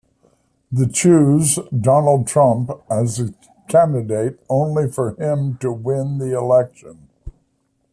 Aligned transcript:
The 0.71 0.87
choose 0.87 1.59
Donald 1.79 2.25
Trump 2.25 2.71
as 2.89 3.19
a 3.19 3.35
candidate, 3.67 4.39
only 4.49 4.89
for 4.89 5.11
him 5.21 5.57
to 5.57 5.71
win 5.71 6.17
the 6.17 6.35
election. 6.35 7.07